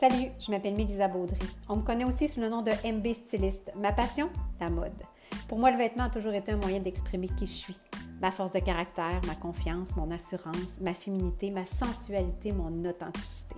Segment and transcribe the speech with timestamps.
[0.00, 1.44] Salut, je m'appelle Mélisa Baudry.
[1.68, 3.72] On me connaît aussi sous le nom de MB Styliste.
[3.74, 4.30] Ma passion,
[4.60, 4.92] la mode.
[5.48, 7.76] Pour moi, le vêtement a toujours été un moyen d'exprimer qui je suis.
[8.22, 13.56] Ma force de caractère, ma confiance, mon assurance, ma féminité, ma sensualité, mon authenticité.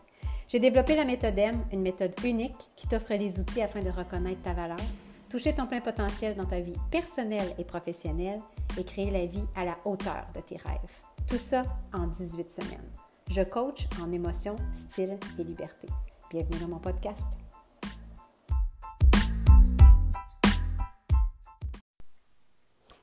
[0.49, 4.41] J'ai développé la méthode M, une méthode unique qui t'offre les outils afin de reconnaître
[4.41, 4.81] ta valeur,
[5.29, 8.41] toucher ton plein potentiel dans ta vie personnelle et professionnelle
[8.79, 11.05] et créer la vie à la hauteur de tes rêves.
[11.29, 12.91] Tout ça en 18 semaines.
[13.29, 15.87] Je coach en émotion, style et liberté.
[16.31, 17.27] Bienvenue dans mon podcast.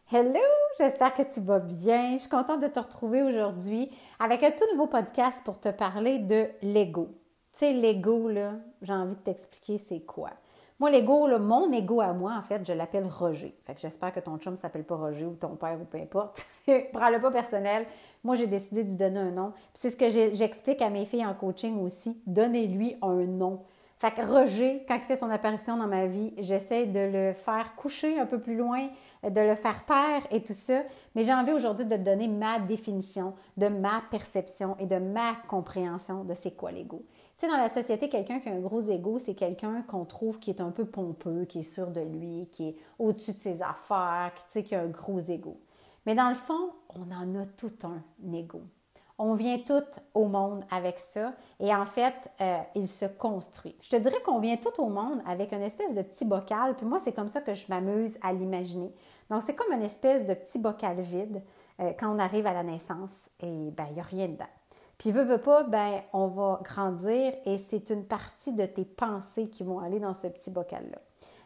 [0.09, 0.39] Hello,
[0.79, 2.13] j'espère que tu vas bien.
[2.13, 6.19] Je suis contente de te retrouver aujourd'hui avec un tout nouveau podcast pour te parler
[6.19, 7.19] de l'ego.
[7.51, 10.29] Tu sais, l'ego, là, j'ai envie de t'expliquer c'est quoi.
[10.79, 13.57] Moi, l'ego, mon ego à moi, en fait, je l'appelle Roger.
[13.65, 15.97] Fait que j'espère que ton chum ne s'appelle pas Roger ou ton père ou peu
[15.97, 16.45] importe.
[16.93, 17.87] Prends-le pas personnel.
[18.23, 19.53] Moi, j'ai décidé lui donner un nom.
[19.73, 22.21] C'est ce que j'explique à mes filles en coaching aussi.
[22.27, 23.63] Donnez-lui un nom.
[23.97, 27.75] Fait que Roger, quand il fait son apparition dans ma vie, j'essaie de le faire
[27.75, 28.89] coucher un peu plus loin,
[29.23, 30.83] de le faire taire et tout ça.
[31.15, 36.23] Mais j'ai envie aujourd'hui de donner ma définition de ma perception et de ma compréhension
[36.23, 37.03] de c'est quoi l'ego.
[37.43, 40.59] Dans la société, quelqu'un qui a un gros ego, c'est quelqu'un qu'on trouve qui est
[40.59, 44.63] un peu pompeux, qui est sûr de lui, qui est au-dessus de ses affaires, qui,
[44.63, 45.57] qui a un gros ego.
[46.05, 48.01] Mais dans le fond, on en a tout un
[48.33, 48.61] ego.
[49.19, 53.75] On vient tout au monde avec ça et en fait, euh, il se construit.
[53.81, 56.85] Je te dirais qu'on vient tout au monde avec une espèce de petit bocal, puis
[56.85, 58.91] moi, c'est comme ça que je m'amuse à l'imaginer.
[59.29, 61.41] Donc, c'est comme une espèce de petit bocal vide
[61.79, 64.45] euh, quand on arrive à la naissance et ben, il n'y a rien dedans.
[64.97, 69.49] Puis, veut, veut pas, ben, on va grandir et c'est une partie de tes pensées
[69.49, 70.99] qui vont aller dans ce petit bocal-là.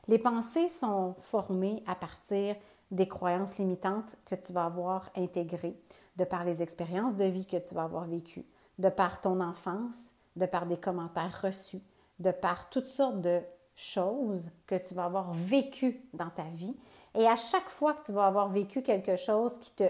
[0.08, 2.56] Les pensées sont formées à partir
[2.92, 5.80] des croyances limitantes que tu vas avoir intégrées,
[6.18, 8.46] de par les expériences de vie que tu vas avoir vécues,
[8.80, 11.82] de par ton enfance, de par des commentaires reçus,
[12.20, 13.42] de par toutes sortes de
[13.76, 16.76] choses que tu vas avoir vécues dans ta vie.
[17.16, 19.84] Et à chaque fois que tu vas avoir vécu quelque chose qui te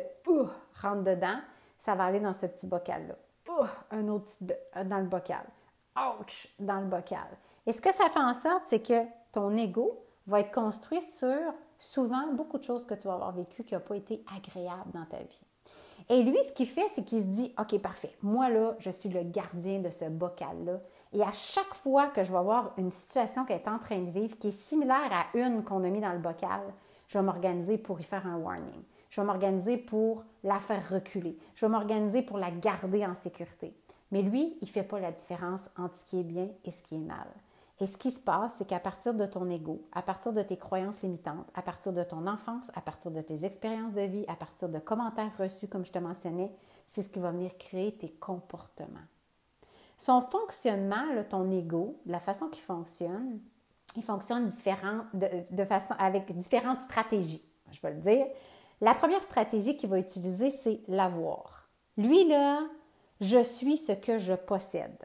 [0.81, 1.39] rentre dedans,
[1.77, 3.15] ça va aller dans ce petit bocal-là
[3.91, 4.29] un autre
[4.85, 5.45] dans le bocal.
[5.95, 6.47] Ouch!
[6.59, 7.27] Dans le bocal.
[7.65, 11.53] Et ce que ça fait en sorte, c'est que ton ego va être construit sur
[11.77, 15.05] souvent beaucoup de choses que tu vas avoir vécues qui n'ont pas été agréables dans
[15.05, 15.41] ta vie.
[16.09, 19.09] Et lui, ce qu'il fait, c'est qu'il se dit, OK, parfait, moi là, je suis
[19.09, 20.79] le gardien de ce bocal-là.
[21.13, 24.09] Et à chaque fois que je vais avoir une situation qui est en train de
[24.09, 26.61] vivre, qui est similaire à une qu'on a mis dans le bocal,
[27.07, 28.83] je vais m'organiser pour y faire un warning.
[29.11, 31.37] Je vais m'organiser pour la faire reculer.
[31.53, 33.75] Je vais m'organiser pour la garder en sécurité.
[34.11, 36.81] Mais lui, il ne fait pas la différence entre ce qui est bien et ce
[36.81, 37.27] qui est mal.
[37.81, 40.55] Et ce qui se passe, c'est qu'à partir de ton ego, à partir de tes
[40.55, 44.35] croyances limitantes, à partir de ton enfance, à partir de tes expériences de vie, à
[44.35, 46.51] partir de commentaires reçus, comme je te mentionnais,
[46.87, 48.87] c'est ce qui va venir créer tes comportements.
[49.97, 53.39] Son fonctionnement, ton ego, la façon qu'il fonctionne,
[53.97, 57.43] il fonctionne différent, de façon, avec différentes stratégies.
[57.71, 58.25] Je vais le dire.
[58.81, 61.69] La première stratégie qu'il va utiliser, c'est l'avoir.
[61.97, 62.61] Lui, là,
[63.19, 64.97] je suis ce que je possède.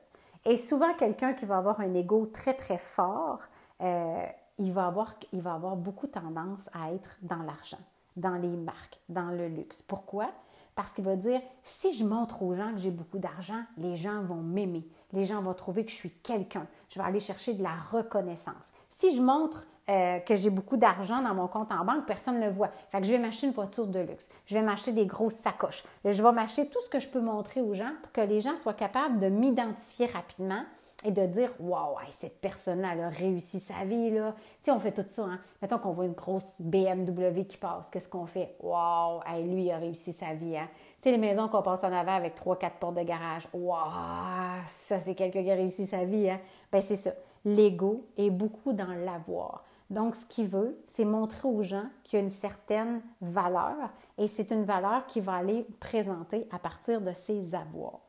[0.47, 3.41] Et souvent, quelqu'un qui va avoir un ego très, très fort,
[3.83, 4.25] euh,
[4.59, 7.81] il, va avoir, il va avoir beaucoup tendance à être dans l'argent,
[8.17, 9.83] dans les marques, dans le luxe.
[9.83, 10.31] Pourquoi?
[10.75, 14.23] Parce qu'il va dire, si je montre aux gens que j'ai beaucoup d'argent, les gens
[14.23, 14.89] vont m'aimer.
[15.13, 16.67] Les gens vont trouver que je suis quelqu'un.
[16.89, 18.73] Je vais aller chercher de la reconnaissance.
[18.89, 22.47] Si je montre euh, que j'ai beaucoup d'argent dans mon compte en banque, personne ne
[22.47, 22.71] le voit.
[22.91, 24.29] Fait que je vais m'acheter une voiture de luxe.
[24.47, 25.85] Je vais m'acheter des grosses sacoches.
[26.05, 28.57] Je vais m'acheter tout ce que je peux montrer aux gens pour que les gens
[28.57, 30.65] soient capables de m'identifier rapidement
[31.05, 34.11] et de dire Waouh, cette personne-là, a réussi sa vie.
[34.11, 34.33] Là.
[34.33, 35.23] Tu sais, on fait tout ça.
[35.23, 35.39] Hein?
[35.63, 37.89] Mettons qu'on voit une grosse BMW qui passe.
[37.91, 40.57] Qu'est-ce qu'on fait Waouh, lui, il a réussi sa vie.
[40.57, 40.69] Hein?
[41.01, 43.47] Tu sais, les maisons qu'on passe en avant avec trois, quatre portes de garage.
[43.53, 46.29] Waouh, ça, c'est quelqu'un qui a réussi sa vie.
[46.29, 46.41] Hein?
[46.73, 47.13] Ben, c'est ça.
[47.45, 49.63] L'ego est beaucoup dans l'avoir.
[49.91, 53.77] Donc, ce qu'il veut, c'est montrer aux gens qu'il y a une certaine valeur
[54.19, 58.01] et c'est une valeur qui va aller présenter à partir de ses avoirs.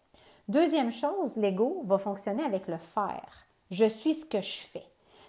[0.47, 3.45] Deuxième chose, l'ego va fonctionner avec le faire.
[3.69, 4.85] Je suis ce que je fais.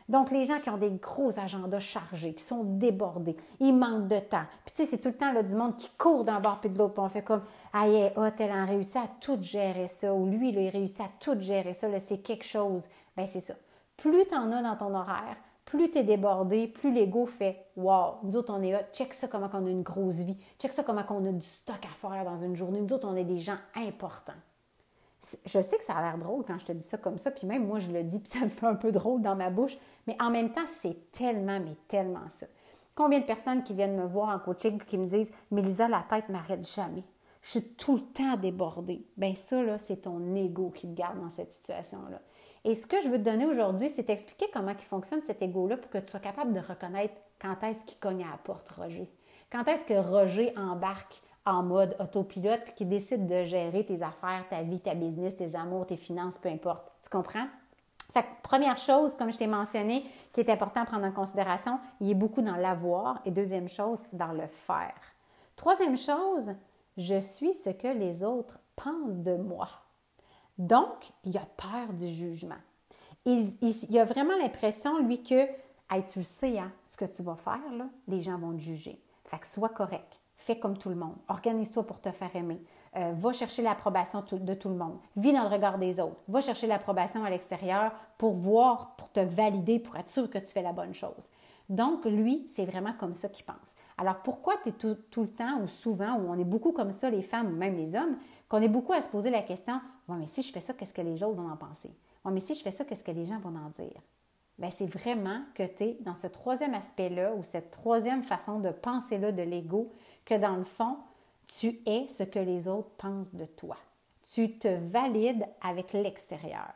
[0.08, 4.20] Donc, les gens qui ont des gros agendas chargés, qui sont débordés, ils manquent de
[4.20, 4.44] temps.
[4.64, 6.70] Puis, tu sais, c'est tout le temps là, du monde qui court d'un bord puis
[6.70, 6.94] de l'autre.
[6.94, 7.42] Puis, on fait comme,
[7.74, 10.14] aïe, oh, elle a réussi à tout gérer ça.
[10.14, 11.88] Ou lui, il a réussi à tout gérer ça.
[12.00, 12.88] C'est quelque chose.
[13.14, 13.54] Bien, c'est ça.
[13.98, 15.36] Plus tu en as dans ton horaire,
[15.68, 19.28] plus tu es débordé, plus l'ego fait Wow, nous autres, on est hot, check ça
[19.28, 22.24] comment on a une grosse vie, check ça comment on a du stock à faire
[22.24, 22.80] dans une journée.
[22.80, 24.32] Nous autres, on est des gens importants.
[25.44, 27.46] Je sais que ça a l'air drôle quand je te dis ça comme ça, puis
[27.46, 29.76] même moi, je le dis, puis ça me fait un peu drôle dans ma bouche,
[30.06, 32.46] mais en même temps, c'est tellement, mais tellement ça.
[32.94, 36.30] Combien de personnes qui viennent me voir en coaching qui me disent Mélisa, la tête
[36.30, 37.04] m'arrête jamais.
[37.42, 39.06] Je suis tout le temps débordée.
[39.18, 42.22] Bien, ça, là, c'est ton ego qui te garde dans cette situation-là.
[42.64, 45.76] Et ce que je veux te donner aujourd'hui, c'est t'expliquer comment il fonctionne cet ego-là
[45.76, 49.08] pour que tu sois capable de reconnaître quand est-ce qu'il cogne à la porte, Roger.
[49.50, 54.44] Quand est-ce que Roger embarque en mode autopilote puis qu'il décide de gérer tes affaires,
[54.50, 56.92] ta vie, ta business, tes amours, tes finances, peu importe.
[57.02, 57.46] Tu comprends?
[58.12, 61.78] Fait que, première chose, comme je t'ai mentionné, qui est important à prendre en considération,
[62.00, 63.20] il est beaucoup dans l'avoir.
[63.24, 64.94] Et deuxième chose, dans le faire.
[65.56, 66.54] Troisième chose,
[66.96, 69.68] je suis ce que les autres pensent de moi.
[70.58, 72.56] Donc, il a peur du jugement.
[73.24, 75.46] Il, a vraiment l'impression, lui, que
[76.06, 77.60] tu le sais, hein, ce que tu vas faire,
[78.08, 79.00] les gens vont te juger.
[79.24, 80.20] Fait que sois correct.
[80.36, 81.16] Fais comme tout le monde.
[81.28, 82.62] Organise-toi pour te faire aimer.
[82.96, 84.98] Euh, va chercher l'approbation de tout le monde.
[85.16, 86.16] Vis dans le regard des autres.
[86.28, 90.46] Va chercher l'approbation à l'extérieur pour voir, pour te valider, pour être sûr que tu
[90.46, 91.30] fais la bonne chose.
[91.68, 93.74] Donc, lui, c'est vraiment comme ça qu'il pense.
[93.98, 96.92] Alors, pourquoi tu es tout, tout, le temps ou souvent, ou on est beaucoup comme
[96.92, 98.16] ça, les femmes ou même les hommes,
[98.48, 100.94] qu'on est beaucoup à se poser la question Ouais, mais si je fais ça, qu'est-ce
[100.94, 101.90] que les autres vont en penser?
[102.24, 104.00] Ouais, mais si je fais ça, qu'est-ce que les gens vont en dire
[104.58, 108.70] Bien, c'est vraiment que tu es dans ce troisième aspect-là ou cette troisième façon de
[108.70, 109.92] penser-là de l'ego,
[110.24, 110.98] que dans le fond,
[111.46, 113.76] tu es ce que les autres pensent de toi.
[114.34, 116.74] Tu te valides avec l'extérieur.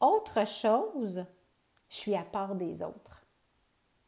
[0.00, 1.24] Autre chose,
[1.88, 3.24] je suis à part des autres.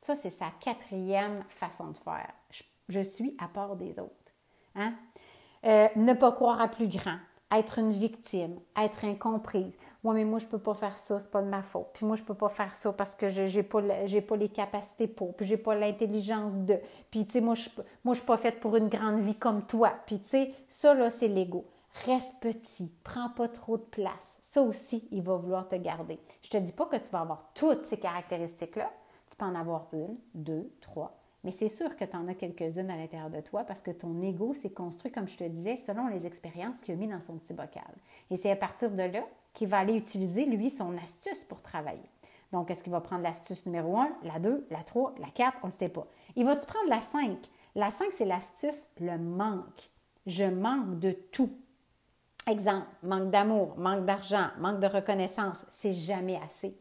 [0.01, 2.33] Ça, c'est sa quatrième façon de faire.
[2.89, 4.33] Je, suis à part des autres.
[4.75, 4.95] Hein?
[5.65, 7.17] Euh, ne pas croire à plus grand,
[7.51, 9.77] être une victime, être incomprise.
[10.05, 11.89] Oui, mais moi, je ne peux pas faire ça, c'est pas de ma faute.
[11.95, 14.49] Puis moi, je ne peux pas faire ça parce que je n'ai pas, pas les
[14.49, 16.79] capacités pour, puis j'ai pas l'intelligence de.
[17.11, 17.71] Puis, tu sais, moi, je
[18.05, 19.93] ne suis pas faite pour une grande vie comme toi.
[20.07, 21.65] Puis, tu sais, ça, là, c'est l'ego.
[22.07, 24.39] Reste petit, prends pas trop de place.
[24.41, 26.21] Ça aussi, il va vouloir te garder.
[26.43, 28.91] Je te dis pas que tu vas avoir toutes ces caractéristiques-là.
[29.31, 32.91] Tu peux en avoir une, deux, trois, mais c'est sûr que tu en as quelques-unes
[32.91, 36.09] à l'intérieur de toi parce que ton ego s'est construit, comme je te disais, selon
[36.09, 37.83] les expériences qu'il a mis dans son petit bocal.
[38.31, 39.25] Et c'est à partir de là
[39.55, 42.11] qu'il va aller utiliser, lui, son astuce pour travailler.
[42.53, 45.59] Donc, est-ce qu'il va prendre l'astuce numéro 1, la 2, la 3, la 4?
[45.63, 46.07] On ne le sait pas.
[46.35, 47.37] Il va-tu prendre la 5?
[47.75, 49.91] La 5, c'est l'astuce, le manque.
[50.27, 51.51] Je manque de tout.
[52.49, 56.79] Exemple, manque d'amour, manque d'argent, manque de reconnaissance, c'est jamais assez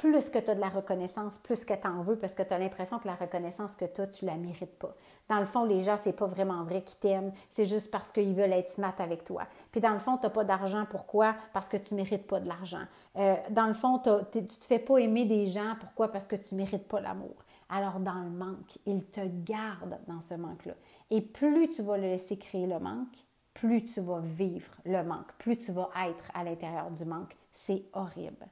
[0.00, 2.54] plus que tu as de la reconnaissance, plus que tu en veux, parce que tu
[2.54, 4.94] as l'impression que la reconnaissance que tu as, tu la mérites pas.
[5.28, 8.34] Dans le fond, les gens, c'est pas vraiment vrai qu'ils t'aiment, c'est juste parce qu'ils
[8.34, 9.42] veulent être smart avec toi.
[9.70, 11.34] Puis dans le fond, tu n'as pas d'argent, pourquoi?
[11.52, 12.84] Parce que tu mérites pas de l'argent.
[13.16, 16.08] Euh, dans le fond, tu ne te fais pas aimer des gens, pourquoi?
[16.08, 17.36] Parce que tu mérites pas l'amour.
[17.68, 20.74] Alors dans le manque, il te garde dans ce manque-là.
[21.10, 23.18] Et plus tu vas le laisser créer le manque,
[23.52, 27.36] plus tu vas vivre le manque, plus tu vas être à l'intérieur du manque.
[27.52, 28.48] C'est horrible.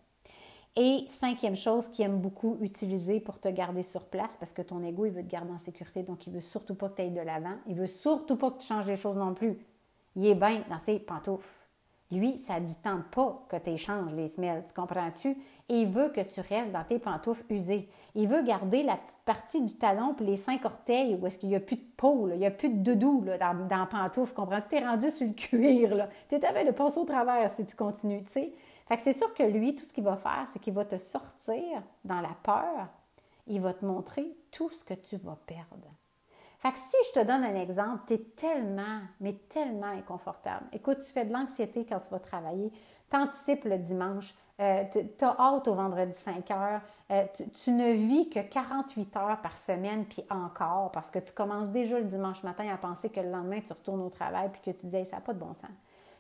[0.81, 4.81] Et cinquième chose qu'il aime beaucoup utiliser pour te garder sur place, parce que ton
[4.85, 7.11] ego, il veut te garder en sécurité, donc il veut surtout pas que tu ailles
[7.11, 7.57] de l'avant.
[7.67, 9.59] Il veut surtout pas que tu changes les choses non plus.
[10.15, 11.67] Il est bien dans ses pantoufles.
[12.13, 15.37] Lui, ça ne dit tant pas que tu échanges les semelles, tu comprends-tu?
[15.69, 17.89] Et il veut que tu restes dans tes pantoufles usées.
[18.15, 21.49] Il veut garder la petite partie du talon puis les cinq orteils où est-ce qu'il
[21.49, 24.33] n'y a plus de peau, il n'y a plus de doudou là, dans, dans pantoufle,
[24.33, 24.63] comprends?
[24.71, 28.23] Tu es rendu sur le cuir, Tu es de passer au travers si tu continues,
[28.23, 28.53] tu sais.
[28.89, 30.97] Fait que c'est sûr que lui, tout ce qu'il va faire, c'est qu'il va te
[30.97, 32.89] sortir dans la peur.
[33.47, 35.89] Il va te montrer tout ce que tu vas perdre.
[36.61, 40.67] Fait que si je te donne un exemple, tu es tellement, mais tellement inconfortable.
[40.73, 42.73] Écoute, tu fais de l'anxiété quand tu vas travailler,
[43.11, 46.81] tu anticipes le dimanche, euh, tu as hâte au vendredi 5 heures,
[47.13, 47.25] euh,
[47.63, 52.01] tu, ne vis que 48 heures par semaine, puis encore, parce que tu commences déjà
[52.01, 54.87] le dimanche matin à penser que le lendemain, tu retournes au travail, puis que tu
[54.87, 55.71] dis, ça n'a pas de bon sens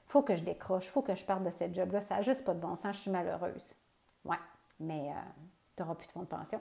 [0.09, 2.55] faut que je décroche, faut que je parte de cette job-là, ça n'a juste pas
[2.55, 3.75] de bon sens, je suis malheureuse.
[4.25, 4.39] Ouais,
[4.81, 5.21] mais euh,
[5.77, 6.61] tu n'auras plus de fonds de pension.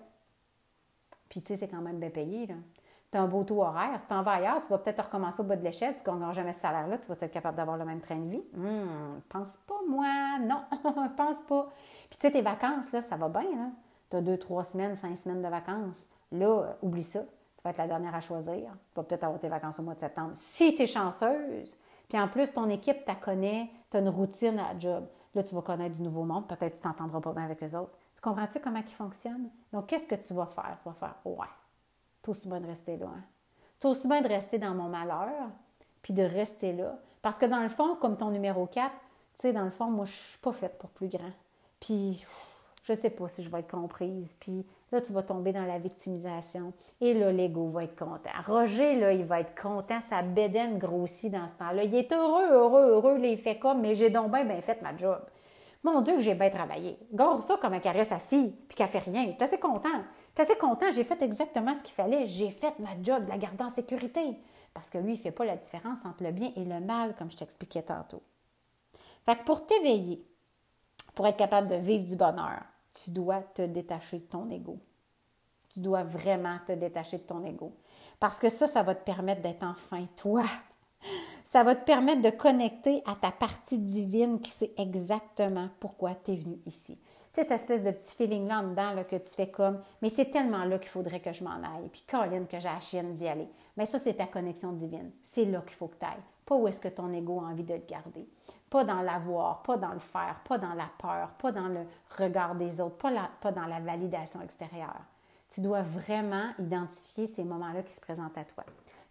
[1.30, 2.48] Puis tu sais, c'est quand même bien payé.
[3.10, 5.46] Tu as un beau taux horaire, tu t'en vas ailleurs, tu vas peut-être recommencer au
[5.46, 8.02] bas de l'échelle, tu ne jamais ce salaire-là, tu vas être capable d'avoir le même
[8.02, 8.44] train de vie.
[8.54, 10.64] Hum, pense pas, moi, non,
[11.18, 11.70] pense pas.
[12.10, 13.70] Puis tu sais, tes vacances, là, ça va bien, là.
[14.10, 16.06] Tu as deux, trois semaines, cinq semaines de vacances.
[16.32, 17.22] Là, oublie ça.
[17.22, 18.72] Tu vas être la dernière à choisir.
[18.72, 20.32] Tu vas peut-être avoir tes vacances au mois de septembre.
[20.34, 21.78] Si tu es chanceuse,
[22.08, 25.06] puis en plus, ton équipe t'a connaît, tu as une routine à la job.
[25.36, 27.98] Là, tu vas connaître du nouveau monde, peut-être tu t'entendras pas bien avec les autres.
[28.16, 29.50] Tu comprends-tu comment ils fonctionnent?
[29.72, 30.78] Donc, qu'est-ce que tu vas faire?
[30.82, 31.48] Tu vas faire Ouais,
[32.24, 33.08] c'est aussi bien de rester là.
[33.08, 33.24] Hein?
[33.80, 35.50] C'est aussi bien de rester dans mon malheur,
[36.02, 36.98] puis de rester là.
[37.22, 40.06] Parce que dans le fond, comme ton numéro 4, tu sais, dans le fond, moi,
[40.06, 41.32] je suis pas faite pour plus grand.
[41.80, 42.26] Puis,
[42.88, 44.36] je sais pas si je vais être comprise.
[44.40, 46.72] Puis, Là, tu vas tomber dans la victimisation.
[47.02, 48.30] Et là, l'ego va être content.
[48.46, 50.00] Roger, là, il va être content.
[50.00, 51.84] Sa bédaine grossit dans ce temps-là.
[51.84, 53.20] Il est heureux, heureux, heureux.
[53.22, 55.20] Il fait comme, mais j'ai donc bien, fait ma job.
[55.84, 56.98] Mon Dieu, que j'ai bien travaillé.
[57.12, 59.26] Gare ça comme un caresse assis, puis qu'elle fait rien.
[59.26, 60.04] Tu es assez content.
[60.34, 60.90] Tu es assez content.
[60.92, 62.26] J'ai fait exactement ce qu'il fallait.
[62.26, 64.38] J'ai fait ma job, de la garder en sécurité.
[64.74, 67.14] Parce que lui, il ne fait pas la différence entre le bien et le mal,
[67.18, 68.22] comme je t'expliquais tantôt.
[69.26, 70.26] Fait que pour t'éveiller,
[71.14, 72.62] pour être capable de vivre du bonheur,
[73.04, 74.80] tu dois te détacher de ton ego.
[75.70, 77.74] Tu dois vraiment te détacher de ton ego.
[78.20, 80.44] Parce que ça, ça va te permettre d'être enfin toi.
[81.44, 86.32] Ça va te permettre de connecter à ta partie divine qui sait exactement pourquoi tu
[86.32, 86.98] es venu ici.
[87.32, 90.10] Tu sais, cette espèce de petit feeling-là en dedans là, que tu fais comme, mais
[90.10, 91.88] c'est tellement là qu'il faudrait que je m'en aille.
[91.92, 93.48] Puis, Colin, que j'ai la d'y aller.
[93.78, 95.12] Mais ça, c'est ta connexion divine.
[95.24, 96.24] C'est là qu'il faut que tu ailles.
[96.46, 98.28] Pas où est-ce que ton ego a envie de te garder.
[98.70, 101.82] Pas dans l'avoir, pas dans le faire, pas dans la peur, pas dans le
[102.18, 105.02] regard des autres, pas, dans la validation extérieure.
[105.50, 108.66] Tu dois vraiment identifier ces moments-là qui se présentent à toi.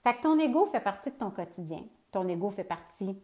[0.05, 1.83] Fait que ton ego fait partie de ton quotidien.
[2.13, 3.19] Ton ego fait partie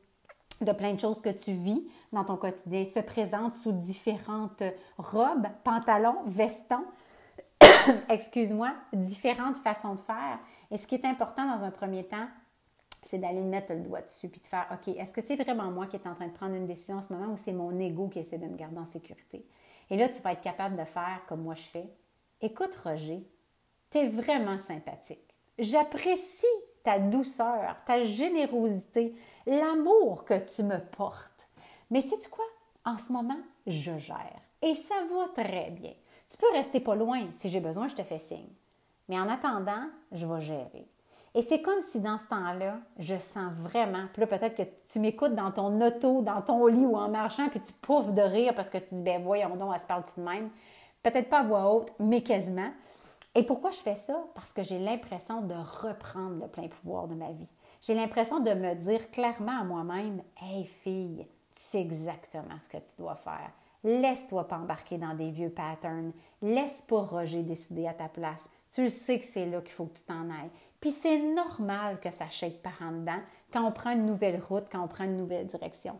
[0.61, 4.63] de plein de choses que tu vis dans ton quotidien, se présente sous différentes
[4.97, 6.85] robes, pantalons, vestons,
[8.09, 10.39] excuse-moi, différentes façons de faire.
[10.71, 12.27] Et ce qui est important dans un premier temps,
[13.03, 15.87] c'est d'aller mettre le doigt dessus puis de faire OK, est-ce que c'est vraiment moi
[15.87, 18.09] qui est en train de prendre une décision en ce moment ou c'est mon ego
[18.09, 19.45] qui essaie de me garder en sécurité?
[19.91, 21.89] Et là, tu vas être capable de faire comme moi je fais.
[22.41, 23.23] Écoute, Roger,
[23.91, 25.35] tu es vraiment sympathique.
[25.59, 26.47] J'apprécie
[26.83, 29.15] ta douceur, ta générosité,
[29.47, 31.49] l'amour que tu me portes.
[31.91, 32.45] Mais sais-tu quoi?
[32.85, 34.41] En ce moment, je gère.
[34.63, 35.93] Et ça va très bien.
[36.29, 37.31] Tu peux rester pas loin.
[37.31, 38.49] Si j'ai besoin, je te fais signe.
[39.09, 40.89] Mais en attendant, je vais gérer.
[41.35, 44.99] Et c'est comme si dans ce temps-là, je sens vraiment, puis là peut-être que tu
[44.99, 48.55] m'écoutes dans ton auto, dans ton lit ou en marchant, puis tu pouffes de rire
[48.55, 50.51] parce que tu dis, ben voyons donc, elle se parle tout de même?
[51.03, 52.71] Peut-être pas à voix haute, mais quasiment.
[53.35, 54.23] Et pourquoi je fais ça?
[54.35, 57.49] Parce que j'ai l'impression de reprendre le plein pouvoir de ma vie.
[57.81, 62.77] J'ai l'impression de me dire clairement à moi-même, Hey fille, tu sais exactement ce que
[62.77, 63.51] tu dois faire.
[63.85, 66.13] Laisse-toi pas embarquer dans des vieux patterns.
[66.41, 68.49] Laisse pas Roger décider à ta place.
[68.71, 70.51] Tu le sais que c'est là qu'il faut que tu t'en ailles.
[70.83, 73.21] Puis c'est normal que ça shake par en dedans
[73.53, 75.95] quand on prend une nouvelle route, quand on prend une nouvelle direction.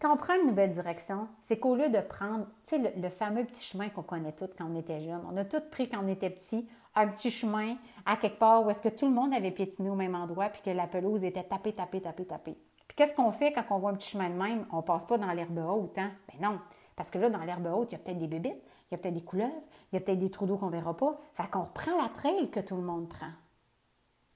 [0.00, 3.44] Quand on prend une nouvelle direction, c'est qu'au lieu de prendre, tu sais, le, fameux
[3.44, 6.08] petit chemin qu'on connaît tous quand on était jeune, on a tous pris quand on
[6.08, 9.50] était petit, un petit chemin à quelque part où est-ce que tout le monde avait
[9.50, 12.56] piétiné au même endroit puis que la pelouse était tapée, tapée, tapée, tapée.
[12.88, 14.64] Puis qu'est-ce qu'on fait quand on voit un petit chemin de même?
[14.72, 16.10] On passe pas dans l'herbe haute, hein?
[16.28, 16.58] Ben non,
[16.96, 18.98] parce que là, dans l'herbe haute, il y a peut-être des bébites, il y a
[18.98, 19.52] peut-être des couleuvres,
[19.92, 21.18] il y a peut-être des trous d'eau qu'on verra pas.
[21.34, 23.28] Fait qu'on reprend la trail que tout le monde prend.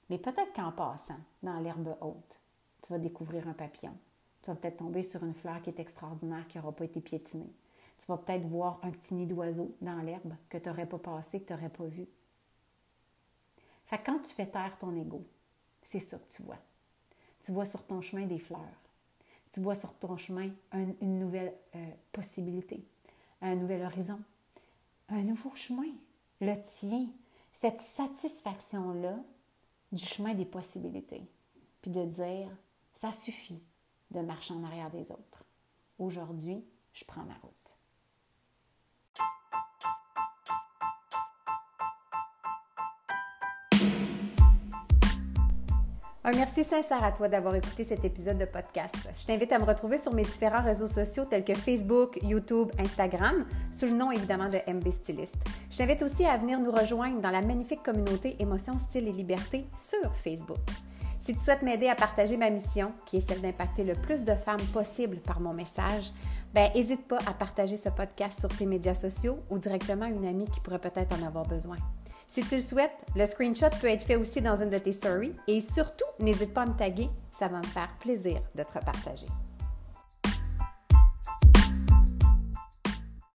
[0.09, 2.39] Mais peut-être qu'en passant dans l'herbe haute,
[2.81, 3.95] tu vas découvrir un papillon.
[4.41, 7.51] Tu vas peut-être tomber sur une fleur qui est extraordinaire, qui n'aura pas été piétinée.
[7.97, 11.41] Tu vas peut-être voir un petit nid d'oiseau dans l'herbe que tu n'aurais pas passé,
[11.41, 12.07] que tu n'aurais pas vu.
[13.85, 15.25] Fait quand tu fais taire ton ego,
[15.81, 16.59] c'est ça que tu vois.
[17.41, 18.59] Tu vois sur ton chemin des fleurs.
[19.51, 22.85] Tu vois sur ton chemin une nouvelle euh, possibilité,
[23.41, 24.19] un nouvel horizon,
[25.09, 25.93] un nouveau chemin,
[26.41, 27.07] le tien.
[27.53, 29.17] Cette satisfaction-là
[29.91, 31.23] du chemin des possibilités,
[31.81, 32.49] puis de dire,
[32.93, 33.61] ça suffit
[34.11, 35.43] de marcher en arrière des autres.
[35.97, 36.63] Aujourd'hui,
[36.93, 37.66] je prends ma route.
[46.27, 48.93] Un merci sincère à toi d'avoir écouté cet épisode de podcast.
[49.17, 53.45] Je t'invite à me retrouver sur mes différents réseaux sociaux tels que Facebook, YouTube, Instagram,
[53.71, 55.37] sous le nom évidemment de MB Stylist.
[55.71, 59.67] Je t'invite aussi à venir nous rejoindre dans la magnifique communauté Émotion, Style et Liberté
[59.73, 60.57] sur Facebook.
[61.17, 64.33] Si tu souhaites m'aider à partager ma mission, qui est celle d'impacter le plus de
[64.35, 66.11] femmes possible par mon message,
[66.53, 70.25] ben n'hésite pas à partager ce podcast sur tes médias sociaux ou directement à une
[70.25, 71.77] amie qui pourrait peut-être en avoir besoin.
[72.27, 75.33] Si tu le souhaites, le screenshot peut être fait aussi dans une de tes stories
[75.47, 79.27] et surtout, n'hésite pas à me taguer, ça va me faire plaisir de te repartager.